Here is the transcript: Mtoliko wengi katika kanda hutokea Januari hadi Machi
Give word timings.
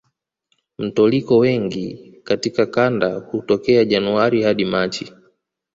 Mtoliko 0.77 1.37
wengi 1.37 2.13
katika 2.23 2.65
kanda 2.65 3.15
hutokea 3.15 3.85
Januari 3.85 4.43
hadi 4.43 4.65
Machi 4.65 5.13